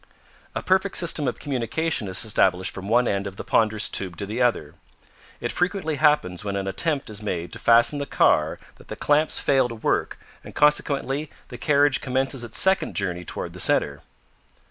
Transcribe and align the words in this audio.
A 0.55 0.63
perfect 0.63 0.97
system 0.97 1.27
of 1.27 1.37
communication 1.37 2.07
is 2.07 2.25
established 2.25 2.73
from 2.73 2.89
one 2.89 3.07
end 3.07 3.27
of 3.27 3.35
the 3.35 3.43
ponderous 3.43 3.87
tube 3.87 4.17
to 4.17 4.25
the 4.25 4.41
other. 4.41 4.73
It 5.39 5.51
frequently 5.51 5.97
happens 5.97 6.43
when 6.43 6.55
an 6.55 6.67
attempt 6.67 7.11
is 7.11 7.21
made 7.21 7.53
to 7.53 7.59
fasten 7.59 7.99
the 7.99 8.07
car 8.07 8.57
that 8.77 8.87
the 8.87 8.95
clamps 8.95 9.39
fail 9.39 9.69
to 9.69 9.75
work 9.75 10.17
and 10.43 10.55
consequently 10.55 11.29
the 11.49 11.57
carriage 11.59 12.01
commences 12.01 12.43
its 12.43 12.57
second 12.57 12.95
journey 12.95 13.23
toward 13.23 13.53
the 13.53 13.59
center. 13.59 14.01